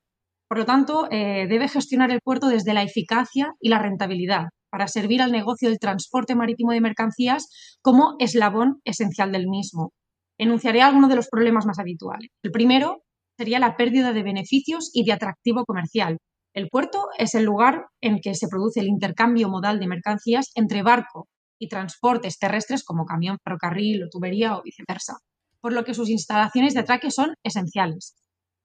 Por 0.49 0.57
lo 0.57 0.65
tanto, 0.65 1.07
eh, 1.11 1.47
debe 1.47 1.67
gestionar 1.67 2.11
el 2.11 2.21
puerto 2.21 2.47
desde 2.47 2.73
la 2.73 2.83
eficacia 2.83 3.53
y 3.59 3.69
la 3.69 3.79
rentabilidad 3.79 4.45
para 4.71 4.87
servir 4.87 5.21
al 5.21 5.31
negocio 5.31 5.69
del 5.69 5.79
transporte 5.79 6.35
marítimo 6.35 6.71
de 6.71 6.81
mercancías 6.81 7.77
como 7.81 8.15
eslabón 8.19 8.81
esencial 8.83 9.31
del 9.31 9.47
mismo 9.47 9.91
enunciaré 10.37 10.81
algunos 10.81 11.09
de 11.09 11.15
los 11.15 11.29
problemas 11.29 11.65
más 11.65 11.79
habituales. 11.79 12.29
El 12.43 12.51
primero 12.51 13.03
sería 13.37 13.59
la 13.59 13.75
pérdida 13.75 14.13
de 14.13 14.23
beneficios 14.23 14.91
y 14.93 15.03
de 15.03 15.13
atractivo 15.13 15.65
comercial. 15.65 16.17
El 16.55 16.69
puerto 16.69 17.09
es 17.17 17.35
el 17.35 17.43
lugar 17.43 17.87
en 17.99 18.21
que 18.21 18.33
se 18.33 18.47
produce 18.47 18.79
el 18.79 18.87
intercambio 18.87 19.49
modal 19.49 19.77
de 19.77 19.87
mercancías 19.87 20.51
entre 20.55 20.83
barco 20.83 21.27
y 21.59 21.67
transportes 21.67 22.39
terrestres 22.39 22.85
como 22.85 23.03
camión, 23.03 23.37
ferrocarril 23.43 24.03
o 24.03 24.09
tubería 24.09 24.55
o 24.55 24.61
viceversa, 24.63 25.17
por 25.59 25.73
lo 25.73 25.83
que 25.83 25.93
sus 25.93 26.09
instalaciones 26.09 26.73
de 26.73 26.79
atraque 26.79 27.11
son 27.11 27.33
esenciales. 27.43 28.15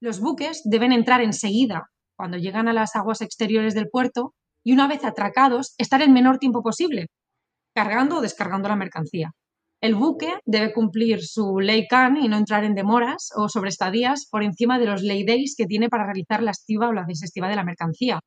Los 0.00 0.20
buques 0.20 0.62
deben 0.64 0.92
entrar 0.92 1.20
enseguida 1.20 1.86
cuando 2.16 2.38
llegan 2.38 2.68
a 2.68 2.72
las 2.72 2.94
aguas 2.94 3.22
exteriores 3.22 3.74
del 3.74 3.88
puerto 3.90 4.34
y 4.64 4.72
una 4.72 4.86
vez 4.86 5.04
atracados 5.04 5.74
estar 5.76 6.00
el 6.00 6.12
menor 6.12 6.38
tiempo 6.38 6.62
posible, 6.62 7.08
cargando 7.74 8.18
o 8.18 8.20
descargando 8.20 8.68
la 8.68 8.76
mercancía. 8.76 9.32
El 9.82 9.94
buque 9.94 10.34
debe 10.44 10.74
cumplir 10.74 11.22
su 11.22 11.58
ley 11.58 11.86
CAN 11.88 12.18
y 12.18 12.28
no 12.28 12.36
entrar 12.36 12.64
en 12.64 12.74
demoras 12.74 13.30
o 13.34 13.48
sobreestadías 13.48 14.28
por 14.30 14.42
encima 14.42 14.78
de 14.78 14.84
los 14.84 15.00
ley 15.00 15.24
days 15.24 15.54
que 15.56 15.64
tiene 15.64 15.88
para 15.88 16.04
realizar 16.04 16.42
la 16.42 16.50
estiva 16.50 16.88
o 16.88 16.92
la 16.92 17.06
desestiva 17.08 17.48
de 17.48 17.56
la 17.56 17.64
mercancía. 17.64 18.20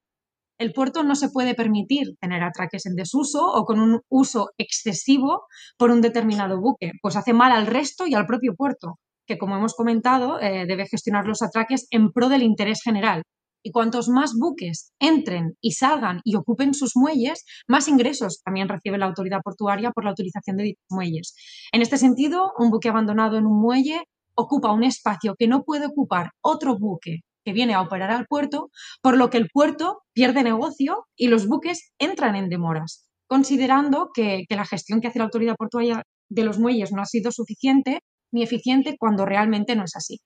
El 0.57 0.74
puerto 0.74 1.03
no 1.03 1.13
se 1.13 1.29
puede 1.29 1.53
permitir 1.53 2.15
tener 2.19 2.41
atraques 2.41 2.88
en 2.88 2.95
desuso 2.95 3.45
o 3.45 3.65
con 3.65 3.79
un 3.79 4.01
uso 4.10 4.50
excesivo 4.57 5.43
por 5.77 5.91
un 5.91 6.01
determinado 6.01 6.60
buque, 6.60 6.93
pues 7.03 7.15
hace 7.15 7.33
mal 7.33 7.51
al 7.51 7.67
resto 7.67 8.07
y 8.07 8.15
al 8.15 8.25
propio 8.25 8.55
puerto, 8.55 8.95
que 9.27 9.38
como 9.38 9.55
hemos 9.55 9.75
comentado 9.75 10.39
eh, 10.39 10.65
debe 10.67 10.88
gestionar 10.88 11.27
los 11.27 11.43
atraques 11.43 11.86
en 11.91 12.12
pro 12.12 12.29
del 12.29 12.41
interés 12.41 12.81
general, 12.83 13.22
y 13.63 13.72
cuantos 13.72 14.10
más 14.10 14.34
buques 14.38 14.91
entren 15.00 15.58
y 15.62 15.72
salgan 15.72 16.20
y 16.24 16.36
ocupen 16.36 16.74
sus 16.74 16.96
muelles, 16.96 17.46
más 17.67 17.88
ingresos 17.88 18.41
también 18.43 18.67
recibe 18.67 18.98
la 18.98 19.05
autoridad 19.05 19.41
portuaria 19.43 19.91
por 19.91 20.03
la 20.05 20.12
utilización 20.12 20.58
de 20.58 20.63
dichos 20.63 20.86
muelles. 20.89 21.36
En 21.72 21.82
este 21.82 21.98
sentido, 21.98 22.51
un 22.60 22.70
buque 22.70 22.89
abandonado 22.89 23.38
en 23.38 23.46
un 23.46 23.62
muelle 23.62 24.03
ocupa 24.36 24.72
un 24.72 24.84
espacio 24.84 25.36
que 25.38 25.48
no 25.48 25.63
puede 25.63 25.88
ocupar 25.88 26.32
otro 26.41 26.77
buque 26.77 27.22
que 27.46 27.53
viene 27.53 27.74
a 27.74 27.82
operar 27.82 28.12
al 28.12 28.25
puerto, 28.25 28.70
por 29.01 29.17
lo 29.17 29.29
que 29.29 29.38
el 29.38 29.50
puerto 29.51 30.01
pierde 30.13 30.43
negocio 30.43 31.05
y 31.15 31.27
los 31.27 31.48
buques 31.48 31.91
entran 32.00 32.36
en 32.36 32.50
demoras, 32.50 33.10
considerando 33.27 34.12
que, 34.13 34.46
la 34.50 34.65
gestión 34.65 35.01
que 35.01 35.08
hace 35.08 35.20
la 35.20 35.25
autoridad 35.25 35.55
portuaria 35.58 36.03
de 36.29 36.43
los 36.43 36.58
muelles 36.58 36.91
no 36.91 37.01
ha 37.01 37.05
sido 37.05 37.32
suficiente 37.32 38.00
ni 38.32 38.43
eficiente 38.43 38.96
cuando 38.98 39.25
realmente 39.25 39.75
no 39.75 39.84
es 39.84 39.96
así. 39.96 40.22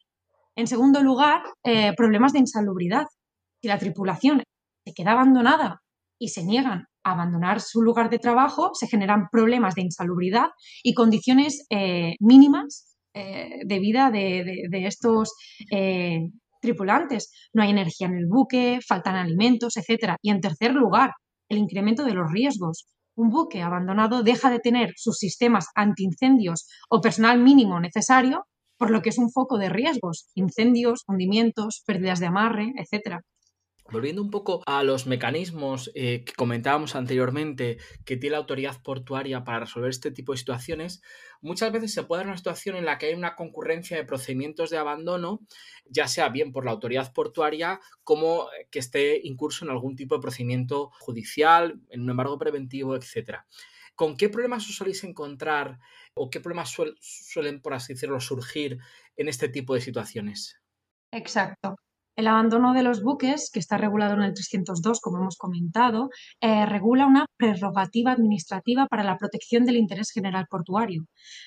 En 0.56 0.68
segundo 0.68 1.02
lugar, 1.02 1.42
eh, 1.64 1.94
problemas 1.96 2.34
de 2.34 2.40
insalubridad 2.40 3.06
si 3.62 3.68
la 3.68 3.78
tripulación 3.78 4.44
se 4.86 4.94
queda 4.94 5.12
abandonada 5.12 5.82
y 6.20 6.30
se 6.30 6.44
niegan 6.44 6.86
a 7.04 7.12
abandonar 7.12 7.62
su 7.62 7.82
lugar 7.82 8.10
de 8.10 8.20
trabajo, 8.20 8.72
se 8.74 8.88
generan 8.88 9.28
problemas 9.32 9.76
de 9.76 9.84
insalubridad 9.84 10.50
y 10.84 10.94
condiciones 10.94 11.66
eh, 11.70 12.16
mínimas 12.20 12.98
eh, 13.14 13.60
de 13.66 13.80
vida 13.80 14.12
de, 14.12 14.70
estos 14.86 15.34
eh, 15.72 16.20
tripulantes. 16.62 17.32
No 17.54 17.64
hay 17.64 17.72
energía 17.72 18.08
en 18.08 18.16
el 18.16 18.28
buque, 18.28 18.80
faltan 18.88 19.16
alimentos, 19.16 19.78
etc. 19.78 20.16
Y 20.22 20.32
en 20.32 20.42
tercer 20.42 20.74
lugar, 20.74 21.12
el 21.50 21.58
incremento 21.58 22.04
de 22.04 22.14
los 22.14 22.32
riesgos. 22.32 22.88
Un 23.16 23.30
buque 23.30 23.64
abandonado 23.64 24.22
deja 24.22 24.52
de 24.52 24.60
tener 24.60 24.92
sus 24.96 25.18
sistemas 25.18 25.68
antiincendios 25.74 26.68
o 26.90 27.02
personal 27.02 27.42
mínimo 27.42 27.80
necesario, 27.80 28.46
por 28.78 28.92
lo 28.92 29.02
que 29.02 29.10
es 29.10 29.18
un 29.18 29.32
foco 29.32 29.58
de 29.58 29.70
riesgos, 29.70 30.30
incendios, 30.36 31.04
hundimientos, 31.08 31.84
pérdidas 31.88 32.20
de 32.20 32.28
amarre, 32.28 32.74
etc. 32.76 33.22
Volviendo 33.90 34.22
un 34.22 34.30
poco 34.30 34.62
a 34.66 34.84
los 34.84 35.08
mecanismos 35.08 35.92
eh, 35.96 36.26
que 36.26 36.34
comentábamos 36.34 36.96
anteriormente 36.96 37.78
que 38.06 38.18
tiene 38.18 38.34
la 38.34 38.40
autoridad 38.40 38.82
portuaria 38.82 39.46
para 39.46 39.62
resolver 39.62 39.90
este 39.90 40.12
tipo 40.12 40.34
de 40.34 40.40
situaciones, 40.40 41.02
muchas 41.42 41.72
veces 41.72 41.94
se 41.94 42.04
puede 42.04 42.22
dar 42.22 42.28
una 42.28 42.38
situación 42.38 42.76
en 42.76 42.86
la 42.86 42.98
que 42.98 43.08
hay 43.08 43.14
una 43.14 43.36
concurrencia 43.36 43.96
de 43.96 44.04
procedimientos 44.04 44.70
de 44.70 44.78
abandono, 44.78 45.40
ya 45.86 46.08
sea 46.08 46.28
bien 46.30 46.52
por 46.52 46.66
la 46.66 46.72
autoridad 46.72 47.14
portuaria 47.14 47.80
como 48.04 48.48
que 48.72 48.80
esté 48.80 49.22
incurso 49.24 49.64
en 49.64 49.72
algún 49.72 49.96
tipo 49.96 50.16
de 50.16 50.22
procedimiento 50.22 50.92
judicial, 51.00 51.80
en 51.90 52.02
un 52.02 52.10
embargo 52.10 52.38
preventivo, 52.38 52.96
etc. 52.96 53.40
¿Con 53.96 54.18
qué 54.18 54.28
problemas 54.28 54.68
os 54.68 54.76
soléis 54.76 55.04
encontrar 55.06 55.80
o 56.14 56.30
qué 56.30 56.42
problemas 56.42 56.76
suelen, 57.00 57.62
por 57.62 57.74
así 57.74 57.94
decirlo, 57.94 58.20
surgir 58.20 58.80
en 59.16 59.30
este 59.30 59.48
tipo 59.48 59.74
de 59.74 59.82
situaciones? 59.82 60.60
Exacto. 61.12 61.78
El 62.18 62.26
abandono 62.26 62.74
de 62.74 62.82
los 62.82 63.04
buques, 63.04 63.52
que 63.54 63.60
está 63.60 63.78
regulado 63.78 64.16
en 64.16 64.24
el 64.24 64.34
302, 64.34 65.00
como 65.02 65.20
hemos 65.20 65.38
comentado, 65.38 66.10
eh, 66.42 66.66
regula 66.66 67.06
una 67.06 67.28
prerrogativa 67.38 68.12
administrativa 68.12 68.88
para 68.88 69.04
la 69.04 69.18
protección 69.18 69.66
del 69.66 69.78
interés 69.78 70.10
general 70.12 70.48
portuario. 70.50 71.04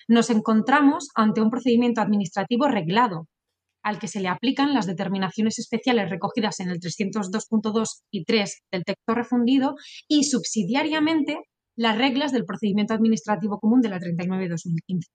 Nos 0.07 0.31
encontramos 0.31 1.09
ante 1.17 1.41
un 1.41 1.51
procedimiento 1.51 2.01
administrativo 2.01 2.69
reglado, 2.69 3.27
al 3.83 3.99
que 3.99 4.07
se 4.07 4.21
le 4.21 4.29
aplican 4.29 4.73
las 4.73 4.87
determinaciones 4.87 5.59
especiales 5.59 6.09
recogidas 6.09 6.61
en 6.61 6.71
el 6.71 6.79
302.2 6.79 8.05
y 8.13 8.25
3 8.25 8.63
del 8.71 8.85
texto 8.85 9.15
refundido 9.15 9.75
y 10.07 10.23
subsidiariamente 10.23 11.41
las 11.75 11.99
reglas 11.99 12.31
del 12.31 12.45
procedimiento 12.45 12.95
administrativo 12.95 13.59
común 13.59 13.81
de 13.81 13.89
la 13.89 13.99
39-2015. 13.99 15.09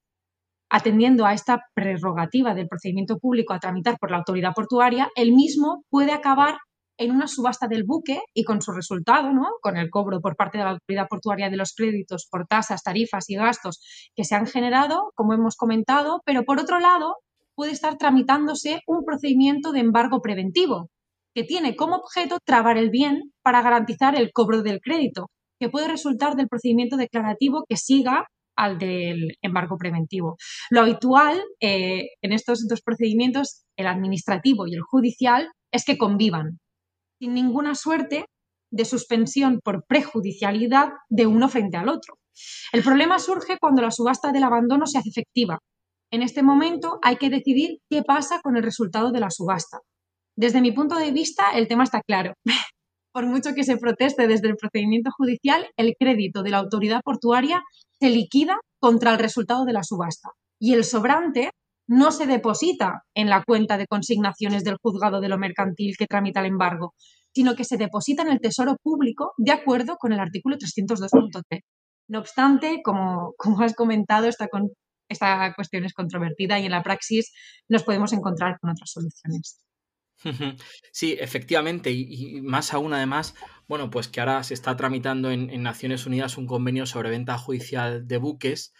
Atendiendo 0.70 1.26
a 1.26 1.34
esta 1.34 1.62
prerrogativa 1.74 2.54
del 2.54 2.68
procedimiento 2.68 3.18
público 3.18 3.54
a 3.54 3.60
tramitar 3.60 3.98
por 4.00 4.12
la 4.12 4.18
autoridad 4.18 4.54
portuaria, 4.54 5.10
el 5.16 5.34
mismo 5.34 5.84
puede 5.90 6.12
acabar 6.12 6.58
en 6.98 7.12
una 7.12 7.28
subasta 7.28 7.68
del 7.68 7.84
buque 7.84 8.22
y 8.34 8.44
con 8.44 8.62
su 8.62 8.72
resultado, 8.72 9.32
¿no? 9.34 9.50
con 9.62 9.78
el 9.78 9.90
cobro 9.90 10.22
por 10.22 10.36
parte 10.36 10.58
de 10.58 10.64
la 10.64 10.72
autoridad 10.72 11.08
portuaria 11.10 11.50
de 11.50 11.58
los 11.58 11.74
créditos 11.74 12.28
por 12.30 12.48
tasas, 12.48 12.84
tarifas 12.84 13.30
y 13.30 13.36
gastos 13.36 13.82
que 14.16 14.24
se 14.24 14.36
han 14.36 14.48
generado, 14.48 15.12
como 15.16 15.34
hemos 15.34 15.56
comentado, 15.56 16.22
pero 16.26 16.44
por 16.44 16.60
otro 16.60 16.80
lado 16.80 17.18
puede 17.54 17.72
estar 17.72 17.98
tramitándose 17.98 18.82
un 18.88 19.04
procedimiento 19.04 19.72
de 19.72 19.80
embargo 19.80 20.22
preventivo 20.22 20.90
que 21.34 21.44
tiene 21.44 21.76
como 21.76 21.98
objeto 21.98 22.38
trabar 22.44 22.78
el 22.78 22.90
bien 22.90 23.34
para 23.44 23.62
garantizar 23.62 24.16
el 24.16 24.32
cobro 24.32 24.62
del 24.62 24.80
crédito, 24.80 25.30
que 25.60 25.70
puede 25.70 25.90
resultar 25.90 26.36
del 26.36 26.48
procedimiento 26.48 26.96
declarativo 26.96 27.66
que 27.68 27.76
siga 27.76 28.26
al 28.56 28.78
del 28.78 29.38
embargo 29.42 29.78
preventivo. 29.78 30.38
Lo 30.70 30.82
habitual 30.82 31.42
eh, 31.60 32.08
en 32.22 32.34
estos 32.34 32.68
dos 32.68 32.82
procedimientos, 32.82 33.64
el 33.78 33.88
administrativo 33.88 34.68
y 34.68 34.74
el 34.74 34.82
judicial, 34.82 35.50
es 35.72 35.86
que 35.86 35.98
convivan, 35.98 36.60
sin 37.20 37.34
ninguna 37.34 37.76
suerte 37.76 38.26
de 38.72 38.86
suspensión 38.86 39.60
por 39.64 39.86
prejudicialidad 39.88 40.90
de 41.10 41.28
uno 41.28 41.50
frente 41.50 41.78
al 41.78 41.90
otro. 41.90 42.16
El 42.74 42.84
problema 42.84 43.20
surge 43.20 43.58
cuando 43.60 43.82
la 43.82 43.92
subasta 43.92 44.32
del 44.32 44.44
abandono 44.44 44.86
se 44.86 44.98
hace 44.98 45.10
efectiva. 45.10 45.60
En 46.12 46.22
este 46.22 46.44
momento 46.44 47.00
hay 47.02 47.18
que 47.18 47.30
decidir 47.30 47.80
qué 47.90 48.04
pasa 48.04 48.40
con 48.44 48.58
el 48.58 48.64
resultado 48.64 49.12
de 49.12 49.20
la 49.20 49.30
subasta. 49.30 49.80
Desde 50.38 50.62
mi 50.62 50.72
punto 50.72 50.98
de 50.98 51.12
vista, 51.12 51.52
el 51.52 51.68
tema 51.68 51.84
está 51.84 52.02
claro. 52.02 52.34
Por 53.16 53.28
mucho 53.28 53.54
que 53.56 53.64
se 53.64 53.78
proteste 53.78 54.28
desde 54.28 54.50
el 54.50 54.58
procedimiento 54.58 55.10
judicial, 55.18 55.66
el 55.78 55.94
crédito 55.98 56.44
de 56.44 56.50
la 56.50 56.58
autoridad 56.58 57.00
portuaria 57.02 57.64
se 57.98 58.10
liquida 58.10 58.58
contra 58.78 59.14
el 59.14 59.20
resultado 59.20 59.64
de 59.64 59.72
la 59.72 59.84
subasta 59.84 60.32
y 60.60 60.74
el 60.74 60.84
sobrante 60.84 61.52
no 61.88 62.12
se 62.12 62.28
deposita 62.28 63.04
en 63.16 63.30
la 63.30 63.42
cuenta 63.48 63.78
de 63.78 63.88
consignaciones 63.88 64.66
del 64.66 64.76
juzgado 64.82 65.22
de 65.22 65.30
lo 65.30 65.38
mercantil 65.38 65.96
que 65.98 66.08
tramita 66.08 66.42
el 66.42 66.48
embargo, 66.48 66.94
sino 67.34 67.56
que 67.56 67.64
se 67.64 67.78
deposita 67.78 68.24
en 68.24 68.34
el 68.34 68.42
Tesoro 68.42 68.76
Público 68.84 69.32
de 69.38 69.54
acuerdo 69.54 69.96
con 69.96 70.12
el 70.12 70.20
artículo 70.20 70.58
302.3. 70.58 71.62
No 72.10 72.20
obstante, 72.20 72.82
como, 72.84 73.34
has 73.62 73.76
comentado, 73.76 74.28
esta, 74.28 74.50
esta 75.08 75.54
cuestión 75.56 75.86
es 75.86 75.94
controvertida 75.94 76.60
y 76.60 76.66
en 76.66 76.72
la 76.72 76.84
praxis 76.84 77.32
nos 77.70 77.84
podemos 77.84 78.12
encontrar 78.12 78.58
con 78.60 78.72
otras 78.72 78.92
soluciones. 78.92 79.62
Sí, 80.92 81.18
efectivamente, 81.20 81.92
y, 81.92 82.42
más 82.42 82.74
aún 82.74 82.94
además, 82.94 83.36
bueno, 83.68 83.90
pues 83.90 84.08
que 84.08 84.20
ahora 84.20 84.44
se 84.44 84.54
está 84.54 84.76
tramitando 84.76 85.32
en, 85.32 85.64
Naciones 85.64 86.06
Unidas 86.06 86.38
un 86.38 86.48
convenio 86.48 86.86
sobre 86.86 87.10
venta 87.10 87.38
judicial 87.38 88.08
de 88.08 88.18
buques 88.18 88.74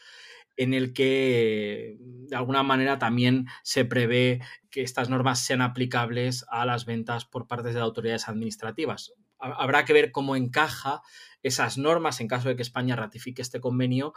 en 0.58 0.74
el 0.74 0.94
que 0.94 1.98
de 2.00 2.36
alguna 2.36 2.64
manera 2.64 2.98
también 2.98 3.48
se 3.64 3.84
prevé 3.84 4.40
que 4.70 4.82
estas 4.82 5.10
normas 5.10 5.40
sean 5.40 5.62
aplicables 5.62 6.46
a 6.50 6.66
las 6.66 6.86
ventas 6.86 7.26
por 7.26 7.48
parte 7.48 7.74
de 7.74 7.80
autoridades 7.80 8.30
administrativas. 8.30 9.14
Habrá 9.38 9.84
que 9.84 9.94
ver 9.94 10.12
cómo 10.12 10.36
encaja 10.36 11.02
esas 11.44 11.78
normas 11.78 12.22
en 12.22 12.28
caso 12.28 12.48
de 12.48 12.56
que 12.56 12.62
España 12.62 12.96
ratifique 12.96 13.42
este 13.42 13.60
convenio 13.60 14.14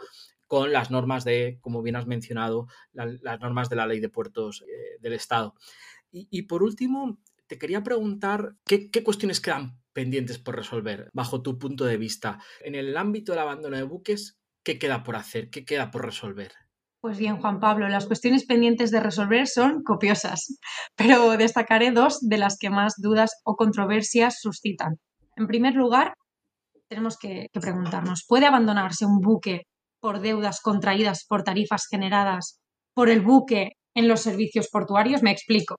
con 0.47 0.71
las 0.71 0.89
normas 0.89 1.25
de, 1.25 1.59
como 1.61 1.83
bien 1.83 1.95
has 1.95 2.07
mencionado, 2.07 2.67
las 2.93 3.39
normas 3.39 3.69
de 3.69 3.75
la 3.75 3.85
ley 3.85 3.99
de 3.99 4.09
puertos 4.09 4.63
eh, 4.63 4.97
del 4.99 5.13
Estado. 5.13 5.53
Y, 6.11 6.43
por 6.43 6.63
último, 6.63 7.19
te 7.47 7.57
quería 7.57 7.83
preguntar 7.83 8.55
¿qué, 8.65 8.89
cuestiones 9.03 9.41
quedan 9.41 9.79
pendientes 9.93 10.39
por 10.39 10.55
resolver 10.55 11.09
bajo 11.13 11.41
tu 11.41 11.59
punto 11.59 11.85
de 11.85 11.97
vista. 11.97 12.39
En 12.61 12.75
el 12.75 12.95
ámbito 12.95 13.31
del 13.31 13.41
abandono 13.41 13.77
de 13.77 13.83
buques, 13.83 14.39
¿qué 14.63 14.79
queda 14.79 15.03
por 15.03 15.15
hacer? 15.15 15.49
¿Qué 15.49 15.65
queda 15.65 15.91
por 15.91 16.05
resolver? 16.05 16.51
Pues 17.01 17.17
bien, 17.17 17.37
Juan 17.37 17.59
Pablo, 17.59 17.87
las 17.87 18.07
cuestiones 18.07 18.45
pendientes 18.45 18.91
de 18.91 18.99
resolver 18.99 19.47
son 19.47 19.83
copiosas, 19.83 20.57
pero 20.95 21.37
destacaré 21.37 21.91
dos 21.91 22.19
de 22.21 22.37
las 22.37 22.57
que 22.57 22.69
más 22.69 22.95
dudas 22.97 23.39
o 23.43 23.55
controversias 23.55 24.39
suscitan. 24.41 24.97
En 25.35 25.47
primer 25.47 25.75
lugar, 25.75 26.13
tenemos 26.89 27.17
que, 27.17 27.47
preguntarnos, 27.53 28.25
¿puede 28.27 28.47
abandonarse 28.47 29.05
un 29.05 29.19
buque 29.19 29.61
por 30.01 30.19
deudas 30.19 30.59
contraídas 30.61 31.25
por 31.25 31.43
tarifas 31.43 31.85
generadas 31.89 32.59
por 32.93 33.09
el 33.09 33.21
buque 33.21 33.73
en 33.95 34.07
los 34.07 34.21
servicios 34.21 34.69
portuarios? 34.69 35.23
Me 35.23 35.31
explico. 35.31 35.75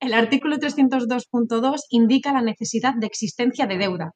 El 0.00 0.14
artículo 0.14 0.56
302.2 0.56 1.80
indica 1.90 2.32
la 2.32 2.40
necesidad 2.40 2.94
de 2.98 3.06
existencia 3.06 3.66
de 3.66 3.76
deuda. 3.76 4.12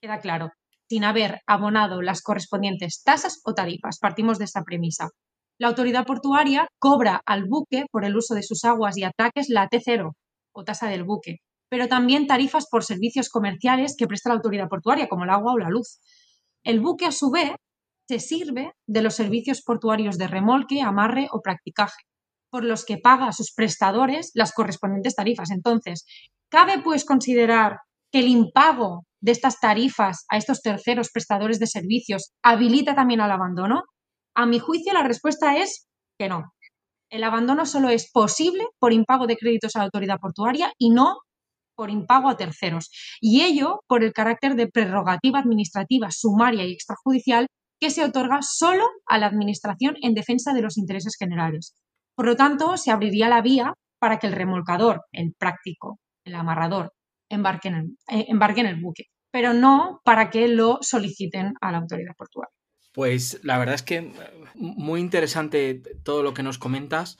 Queda 0.00 0.20
claro, 0.20 0.50
sin 0.88 1.02
haber 1.02 1.40
abonado 1.48 2.02
las 2.02 2.22
correspondientes 2.22 3.02
tasas 3.02 3.40
o 3.44 3.52
tarifas. 3.52 3.98
Partimos 3.98 4.38
de 4.38 4.44
esta 4.44 4.62
premisa. 4.62 5.08
La 5.58 5.66
autoridad 5.66 6.06
portuaria 6.06 6.68
cobra 6.78 7.20
al 7.26 7.46
buque 7.48 7.86
por 7.90 8.04
el 8.04 8.16
uso 8.16 8.36
de 8.36 8.44
sus 8.44 8.64
aguas 8.64 8.96
y 8.96 9.02
ataques 9.02 9.48
la 9.48 9.68
T0 9.68 10.12
o 10.52 10.62
tasa 10.62 10.86
del 10.86 11.02
buque, 11.02 11.38
pero 11.68 11.88
también 11.88 12.28
tarifas 12.28 12.68
por 12.70 12.84
servicios 12.84 13.28
comerciales 13.28 13.96
que 13.98 14.06
presta 14.06 14.28
la 14.28 14.36
autoridad 14.36 14.68
portuaria, 14.68 15.08
como 15.08 15.24
el 15.24 15.30
agua 15.30 15.54
o 15.54 15.58
la 15.58 15.68
luz. 15.68 15.98
El 16.62 16.78
buque, 16.78 17.06
a 17.06 17.12
su 17.12 17.32
vez, 17.32 17.50
se 18.06 18.20
sirve 18.20 18.70
de 18.86 19.02
los 19.02 19.16
servicios 19.16 19.62
portuarios 19.62 20.16
de 20.16 20.28
remolque, 20.28 20.80
amarre 20.80 21.26
o 21.32 21.40
practicaje, 21.40 22.04
por 22.54 22.62
los 22.62 22.84
que 22.84 22.98
paga 22.98 23.26
a 23.26 23.32
sus 23.32 23.52
prestadores 23.52 24.30
las 24.32 24.52
correspondientes 24.52 25.16
tarifas. 25.16 25.50
Entonces, 25.50 26.06
¿cabe 26.48 26.78
pues 26.84 27.04
considerar 27.04 27.78
que 28.12 28.20
el 28.20 28.28
impago 28.28 29.06
de 29.20 29.32
estas 29.32 29.58
tarifas 29.58 30.24
a 30.30 30.36
estos 30.36 30.62
terceros 30.62 31.10
prestadores 31.10 31.58
de 31.58 31.66
servicios 31.66 32.32
habilita 32.44 32.94
también 32.94 33.20
al 33.20 33.32
abandono? 33.32 33.82
A 34.36 34.46
mi 34.46 34.60
juicio, 34.60 34.92
la 34.92 35.02
respuesta 35.02 35.56
es 35.56 35.88
que 36.16 36.28
no. 36.28 36.44
El 37.10 37.24
abandono 37.24 37.66
solo 37.66 37.88
es 37.88 38.08
posible 38.12 38.64
por 38.78 38.92
impago 38.92 39.26
de 39.26 39.36
créditos 39.36 39.74
a 39.74 39.80
la 39.80 39.86
autoridad 39.86 40.20
portuaria 40.20 40.72
y 40.78 40.90
no 40.90 41.16
por 41.74 41.90
impago 41.90 42.28
a 42.28 42.36
terceros. 42.36 42.88
Y 43.20 43.42
ello 43.42 43.80
por 43.88 44.04
el 44.04 44.12
carácter 44.12 44.54
de 44.54 44.68
prerrogativa 44.68 45.40
administrativa 45.40 46.12
sumaria 46.12 46.64
y 46.64 46.72
extrajudicial 46.72 47.48
que 47.80 47.90
se 47.90 48.04
otorga 48.04 48.42
solo 48.42 48.84
a 49.06 49.18
la 49.18 49.26
Administración 49.26 49.96
en 50.02 50.14
defensa 50.14 50.52
de 50.52 50.62
los 50.62 50.78
intereses 50.78 51.16
generales. 51.18 51.74
Por 52.14 52.26
lo 52.26 52.36
tanto, 52.36 52.76
se 52.76 52.90
abriría 52.90 53.28
la 53.28 53.42
vía 53.42 53.74
para 53.98 54.18
que 54.18 54.26
el 54.26 54.32
remolcador, 54.32 55.02
el 55.12 55.34
práctico, 55.38 55.98
el 56.24 56.34
amarrador, 56.34 56.92
embarque 57.28 57.68
en 57.68 57.74
el, 57.74 57.84
eh, 58.08 58.26
embarque 58.28 58.60
en 58.60 58.66
el 58.66 58.80
buque, 58.80 59.04
pero 59.30 59.52
no 59.52 60.00
para 60.04 60.30
que 60.30 60.48
lo 60.48 60.78
soliciten 60.80 61.54
a 61.60 61.72
la 61.72 61.78
autoridad 61.78 62.14
portuaria. 62.16 62.52
Pues 62.92 63.40
la 63.42 63.58
verdad 63.58 63.74
es 63.74 63.82
que 63.82 64.12
muy 64.54 65.00
interesante 65.00 65.82
todo 66.04 66.22
lo 66.22 66.32
que 66.32 66.44
nos 66.44 66.58
comentas, 66.58 67.18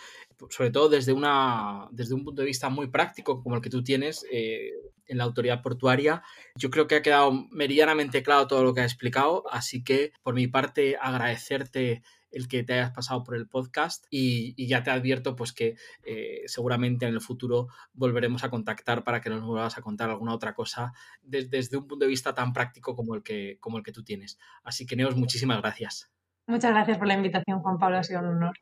sobre 0.50 0.70
todo 0.70 0.88
desde, 0.88 1.12
una, 1.12 1.88
desde 1.90 2.14
un 2.14 2.24
punto 2.24 2.42
de 2.42 2.46
vista 2.46 2.68
muy 2.68 2.88
práctico 2.88 3.42
como 3.42 3.56
el 3.56 3.62
que 3.62 3.70
tú 3.70 3.82
tienes 3.82 4.24
eh, 4.30 4.70
en 5.06 5.18
la 5.18 5.25
autoridad 5.25 5.62
portuaria. 5.62 6.23
Yo 6.56 6.70
creo 6.70 6.87
que 6.87 6.96
ha 6.96 7.02
quedado 7.02 7.32
meridianamente 7.50 8.23
claro 8.23 8.46
todo 8.46 8.64
lo 8.64 8.75
que 8.75 8.80
has 8.80 8.92
explicado, 8.92 9.44
así 9.50 9.82
que 9.82 10.12
por 10.23 10.34
mi 10.34 10.46
parte 10.46 10.96
agradecerte 11.00 12.02
el 12.34 12.49
que 12.49 12.64
te 12.64 12.75
hayas 12.75 12.90
pasado 12.90 13.23
por 13.23 13.37
el 13.37 13.46
podcast 13.46 14.06
y, 14.11 14.54
ya 14.66 14.82
te 14.82 14.90
advierto 14.90 15.37
pues 15.37 15.52
que 15.52 15.76
eh, 16.02 16.42
seguramente 16.46 17.06
en 17.06 17.14
el 17.14 17.20
futuro 17.20 17.68
volveremos 17.92 18.44
a 18.44 18.50
contactar 18.50 19.04
para 19.04 19.20
que 19.20 19.30
nos 19.30 19.42
vuelvas 19.42 19.78
a 19.78 19.82
contar 19.82 20.11
alguna 20.11 20.34
otra 20.34 20.54
cosa 20.54 20.92
desde 21.23 21.76
un 21.76 21.87
punto 21.87 22.04
de 22.04 22.08
vista 22.08 22.34
tan 22.34 22.52
práctico 22.52 22.96
como 22.96 23.14
el 23.14 23.23
que, 23.23 23.58
como 23.61 23.78
el 23.78 23.84
que 23.84 23.92
tú 23.92 24.02
tienes. 24.02 24.38
Así 24.64 24.87
que 24.87 24.96
Neos, 24.96 25.16
muchísimas 25.16 25.61
gracias. 25.61 26.11
Muchas 26.46 26.73
gracias 26.73 26.99
por 26.99 27.06
la 27.06 27.14
invitación, 27.14 27.61
Juan 27.61 27.78
Pablo, 27.78 27.99
ha 27.99 28.02
sido 28.02 28.20
un 28.20 28.26
honor. 28.26 28.58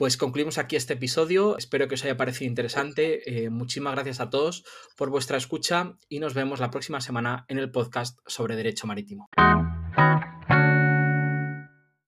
Pues 0.00 0.16
concluimos 0.16 0.56
aquí 0.56 0.76
este 0.76 0.94
episodio. 0.94 1.58
Espero 1.58 1.86
que 1.86 1.94
os 1.94 2.02
haya 2.04 2.16
parecido 2.16 2.48
interesante. 2.48 3.20
Eh, 3.44 3.50
muchísimas 3.50 3.92
gracias 3.92 4.20
a 4.20 4.30
todos 4.30 4.64
por 4.96 5.10
vuestra 5.10 5.36
escucha 5.36 5.98
y 6.08 6.20
nos 6.20 6.32
vemos 6.32 6.58
la 6.58 6.70
próxima 6.70 7.02
semana 7.02 7.44
en 7.48 7.58
el 7.58 7.70
podcast 7.70 8.18
sobre 8.26 8.56
Derecho 8.56 8.86
Marítimo. 8.86 9.28